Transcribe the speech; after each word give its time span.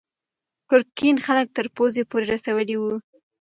ګرګین 0.69 1.17
خلک 1.25 1.47
تر 1.57 1.65
پوزې 1.75 2.03
پورې 2.09 2.25
رسولي 2.33 2.75
وو. 2.77 2.95